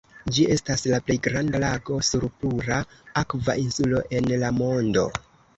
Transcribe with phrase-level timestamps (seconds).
[0.35, 2.79] Ĝi estas la plej granda lago sur pura
[3.23, 5.07] akva insulo en la mondo.